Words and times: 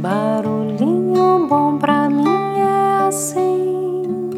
Barulhinho 0.00 1.46
bom 1.46 1.76
pra 1.76 2.08
mim 2.08 2.24
é 2.24 3.06
assim, 3.06 4.30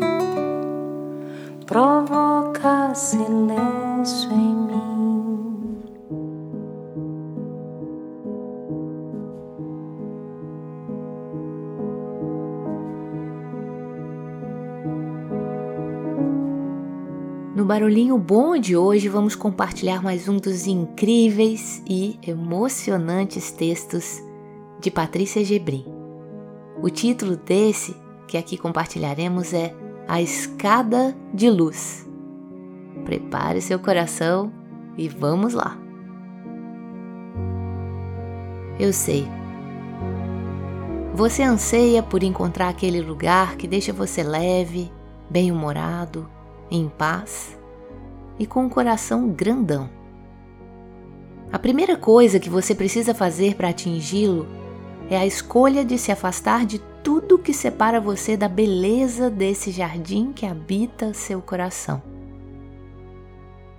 provoca 1.65 2.92
silêncio 2.96 4.33
em 4.33 4.54
mim. 4.56 4.72
No 17.54 17.64
Barulhinho 17.64 18.18
Bom 18.18 18.58
de 18.58 18.76
hoje, 18.76 19.08
vamos 19.08 19.36
compartilhar 19.36 20.02
mais 20.02 20.26
um 20.26 20.38
dos 20.38 20.66
incríveis 20.66 21.80
e 21.88 22.18
emocionantes 22.26 23.52
textos 23.52 24.20
de 24.82 24.90
Patrícia 24.90 25.44
Gebrim. 25.44 25.86
O 26.82 26.90
título 26.90 27.36
desse 27.36 27.96
que 28.27 28.36
aqui 28.36 28.59
compartilharemos 28.59 29.54
é 29.54 29.73
A 30.09 30.20
Escada 30.20 31.16
de 31.32 31.48
Luz. 31.48 32.04
Prepare 33.04 33.60
seu 33.60 33.78
coração 33.78 34.52
e 34.98 35.09
vamos 35.09 35.54
lá. 35.54 35.78
Eu 38.78 38.92
sei. 38.92 39.24
Você 41.14 41.45
anseia 41.45 42.02
por 42.02 42.24
encontrar 42.24 42.68
aquele 42.68 43.01
lugar 43.01 43.56
que 43.56 43.68
deixa 43.68 43.92
você 43.92 44.24
leve, 44.24 44.90
bem-humorado, 45.30 46.28
em 46.68 46.88
paz 46.88 47.56
e 48.37 48.46
com 48.46 48.64
um 48.64 48.68
coração 48.68 49.28
grandão. 49.28 49.88
A 51.52 51.59
primeira 51.59 51.96
coisa 51.96 52.40
que 52.40 52.51
você 52.51 52.74
precisa 52.74 53.14
fazer 53.14 53.54
para 53.54 53.68
atingi-lo 53.68 54.62
é 55.12 55.19
a 55.19 55.27
escolha 55.27 55.84
de 55.84 55.98
se 55.98 56.11
afastar 56.11 56.65
de 56.65 56.79
tudo 57.05 57.39
que 57.39 57.52
separa 57.52 58.01
você 58.01 58.34
da 58.34 58.48
beleza 58.48 59.29
desse 59.29 59.71
jardim 59.71 60.32
que 60.32 60.46
habita 60.46 61.13
seu 61.13 61.43
coração. 61.43 62.02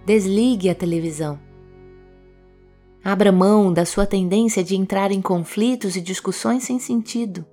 Desligue 0.06 0.70
a 0.70 0.76
televisão. 0.76 1.40
Abra 3.04 3.32
mão 3.32 3.74
da 3.74 3.84
sua 3.84 4.06
tendência 4.06 4.64
de 4.64 4.76
entrar 4.76 5.12
em 5.12 5.24
conflitos 5.24 5.96
e 5.96 6.02
discussões 6.02 6.66
sem 6.66 6.78
sentido. 6.78 7.44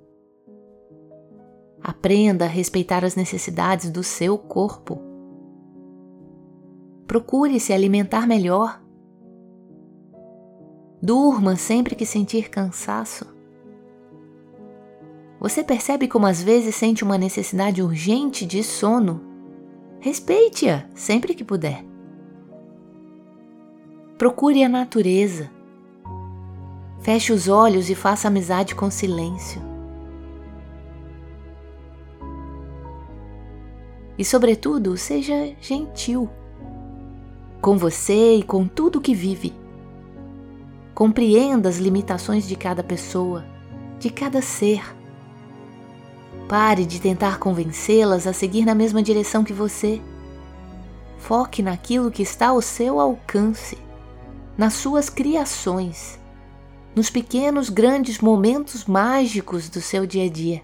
Aprenda 1.83 2.45
a 2.45 2.49
respeitar 2.49 3.03
as 3.03 3.17
necessidades 3.17 3.89
do 3.89 4.03
seu 4.03 4.37
corpo. 4.37 5.01
Procure 7.07 7.59
se 7.59 7.73
alimentar 7.73 8.27
melhor. 8.27 8.83
Durma 11.03 11.57
sempre 11.57 11.95
que 11.95 12.05
sentir 12.05 12.51
cansaço. 12.51 13.40
Você 15.41 15.65
percebe 15.65 16.07
como 16.07 16.27
às 16.27 16.43
vezes 16.43 16.75
sente 16.75 17.03
uma 17.03 17.17
necessidade 17.17 17.83
urgente 17.83 18.45
de 18.45 18.63
sono? 18.63 19.23
Respeite-a 19.99 20.85
sempre 20.95 21.35
que 21.35 21.43
puder. 21.43 21.83
Procure 24.19 24.63
a 24.63 24.69
natureza. 24.69 25.51
Feche 27.01 27.33
os 27.33 27.49
olhos 27.49 27.89
e 27.89 27.95
faça 27.95 28.29
amizade 28.29 28.75
com 28.75 28.91
silêncio. 28.91 29.63
E, 34.19 34.25
sobretudo, 34.25 34.95
seja 34.99 35.57
gentil 35.59 36.29
com 37.63 37.79
você 37.79 38.37
e 38.37 38.43
com 38.43 38.67
tudo 38.67 39.01
que 39.01 39.15
vive. 39.15 39.55
Compreenda 40.95 41.71
as 41.71 41.79
limitações 41.79 42.47
de 42.47 42.57
cada 42.57 42.85
pessoa, 42.85 43.47
de 43.99 44.11
cada 44.11 44.43
ser 44.43 45.00
Pare 46.51 46.85
de 46.85 47.01
tentar 47.01 47.39
convencê-las 47.39 48.27
a 48.27 48.33
seguir 48.33 48.65
na 48.65 48.75
mesma 48.75 49.01
direção 49.01 49.45
que 49.45 49.53
você. 49.53 50.03
Foque 51.17 51.63
naquilo 51.63 52.11
que 52.11 52.25
está 52.25 52.49
ao 52.49 52.61
seu 52.61 52.99
alcance, 52.99 53.79
nas 54.59 54.75
suas 54.75 55.09
criações, 55.09 56.19
nos 56.93 57.09
pequenos, 57.09 57.71
grandes 57.71 58.19
momentos 58.19 58.85
mágicos 58.85 59.69
do 59.69 59.81
seu 59.81 60.05
dia 60.05 60.25
a 60.25 60.29
dia. 60.29 60.63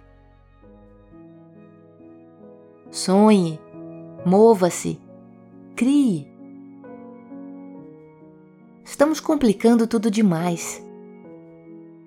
Sonhe, 2.91 3.61
mova-se, 4.25 4.99
crie. 5.77 6.29
Estamos 8.85 9.21
complicando 9.21 9.87
tudo 9.87 10.11
demais. 10.11 10.85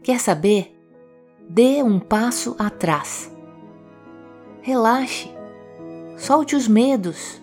Quer 0.04 0.20
saber? 0.20 0.78
Dê 1.48 1.82
um 1.82 1.98
passo 1.98 2.58
atrás 2.60 3.39
Relaxe. 4.70 5.32
Solte 6.16 6.56
os 6.56 6.68
medos. 6.68 7.42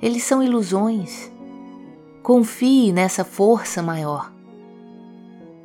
Eles 0.00 0.22
são 0.22 0.40
ilusões. 0.40 1.28
Confie 2.22 2.92
nessa 2.92 3.24
força 3.24 3.82
maior. 3.82 4.32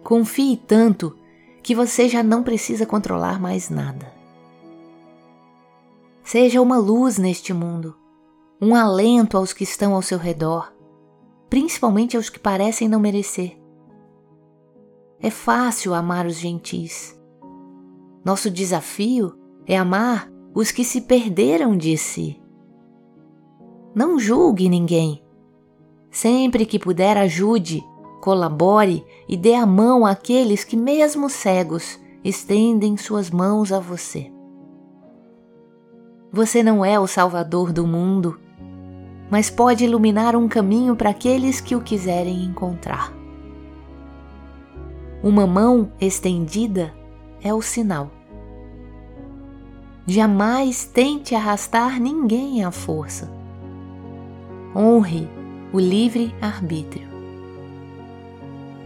Confie 0.03 0.57
tanto 0.57 1.15
que 1.61 1.75
você 1.75 2.09
já 2.09 2.23
não 2.23 2.41
precisa 2.41 2.83
controlar 2.87 3.39
mais 3.39 3.69
nada. 3.69 4.11
Seja 6.23 6.59
uma 6.59 6.77
luz 6.77 7.19
neste 7.19 7.53
mundo, 7.53 7.95
um 8.59 8.73
alento 8.73 9.37
aos 9.37 9.53
que 9.53 9.63
estão 9.63 9.93
ao 9.93 10.01
seu 10.01 10.17
redor, 10.17 10.73
principalmente 11.47 12.17
aos 12.17 12.27
que 12.27 12.39
parecem 12.39 12.87
não 12.87 12.99
merecer. 12.99 13.55
É 15.19 15.29
fácil 15.29 15.93
amar 15.93 16.25
os 16.25 16.37
gentis. 16.37 17.15
Nosso 18.25 18.49
desafio 18.49 19.37
é 19.67 19.77
amar 19.77 20.32
os 20.53 20.71
que 20.71 20.83
se 20.83 21.01
perderam 21.01 21.75
de 21.75 21.97
si. 21.97 22.39
Não 23.95 24.19
julgue 24.19 24.69
ninguém. 24.69 25.21
Sempre 26.11 26.65
que 26.65 26.77
puder, 26.77 27.17
ajude, 27.17 27.83
colabore 28.21 29.03
e 29.27 29.35
dê 29.35 29.55
a 29.55 29.65
mão 29.65 30.05
àqueles 30.05 30.63
que, 30.63 30.77
mesmo 30.77 31.29
cegos, 31.29 31.99
estendem 32.23 32.95
suas 32.97 33.31
mãos 33.31 33.71
a 33.71 33.79
você. 33.79 34.31
Você 36.31 36.63
não 36.63 36.85
é 36.85 36.99
o 36.99 37.07
salvador 37.07 37.71
do 37.71 37.85
mundo, 37.85 38.39
mas 39.29 39.49
pode 39.49 39.85
iluminar 39.85 40.35
um 40.35 40.47
caminho 40.47 40.95
para 40.95 41.09
aqueles 41.09 41.59
que 41.59 41.75
o 41.75 41.81
quiserem 41.81 42.43
encontrar. 42.43 43.13
Uma 45.23 45.47
mão 45.47 45.91
estendida 45.99 46.93
é 47.41 47.53
o 47.53 47.61
sinal 47.61 48.11
Jamais 50.05 50.83
tente 50.83 51.33
arrastar 51.33 51.97
ninguém 51.97 52.63
à 52.63 52.71
força. 52.71 53.31
Honre 54.75 55.29
o 55.71 55.79
livre 55.79 56.35
arbítrio. 56.41 57.07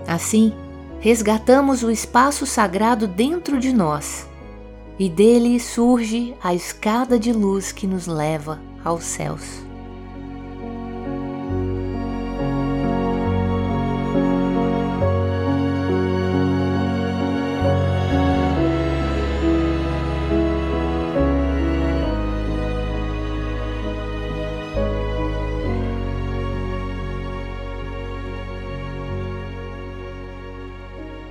Assim, 0.07 0.53
resgatamos 0.99 1.81
o 1.81 1.89
espaço 1.89 2.45
sagrado 2.45 3.07
dentro 3.07 3.59
de 3.59 3.73
nós 3.73 4.27
e 4.99 5.09
dele 5.09 5.59
surge 5.59 6.35
a 6.41 6.53
escada 6.53 7.17
de 7.17 7.33
luz 7.33 7.71
que 7.71 7.87
nos 7.87 8.05
leva 8.05 8.59
aos 8.85 9.03
céus. 9.03 9.66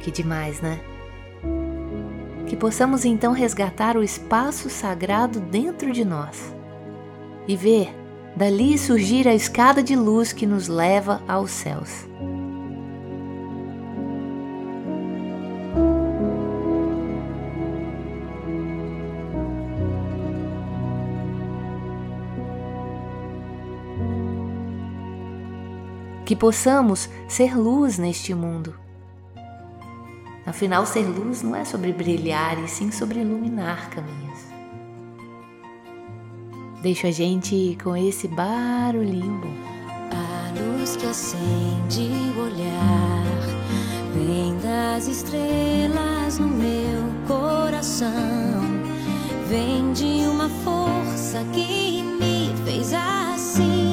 Que 0.07 0.13
demais, 0.13 0.61
né? 0.61 0.79
Que 2.47 2.55
possamos 2.55 3.05
então 3.05 3.33
resgatar 3.33 3.97
o 3.97 4.05
espaço 4.05 4.71
sagrado 4.71 5.41
dentro 5.41 5.91
de 5.91 6.05
nós 6.05 6.55
e 7.49 7.57
ver 7.57 7.93
dali 8.37 8.79
surgir 8.79 9.27
a 9.27 9.35
escada 9.35 9.83
de 9.83 9.97
luz 9.97 10.33
que 10.33 10.47
nos 10.47 10.69
leva 10.69 11.21
aos 11.27 11.51
céus. 11.51 12.07
Que 26.25 26.37
possamos 26.37 27.11
ser 27.27 27.59
luz 27.59 27.99
neste 27.99 28.33
mundo 28.33 28.86
Afinal, 30.47 30.87
ser 30.87 31.03
luz 31.03 31.43
não 31.43 31.57
é 31.57 31.65
sobre 31.65 31.93
brilhar, 31.93 32.63
e 32.63 32.69
sim 32.69 32.93
sobre 32.93 33.21
iluminar 33.21 33.91
caminhos. 33.91 34.47
Deixa 36.81 37.09
a 37.09 37.11
gente 37.11 37.77
com 37.83 37.97
esse 37.97 38.29
barulhinho. 38.29 39.43
A 40.13 40.53
luz 40.61 40.95
que 40.95 41.05
acende 41.05 42.09
o 42.37 42.43
olhar 42.45 43.27
vem 44.15 44.57
das 44.59 45.09
estrelas 45.09 46.39
no 46.39 46.47
meu 46.47 47.03
coração. 47.27 48.07
Vem 49.49 49.93
de 49.93 50.29
uma 50.29 50.49
força 50.49 51.45
que 51.53 52.03
me 52.03 52.55
fez 52.65 52.93
assim. 52.93 53.86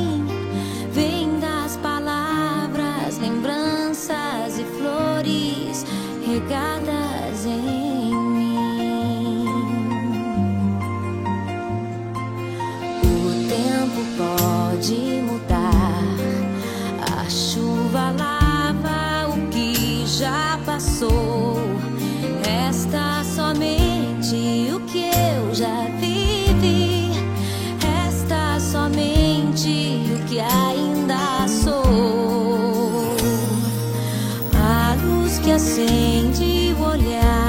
Tende 36.04 36.76
o 36.78 36.90
olhar. 36.92 37.43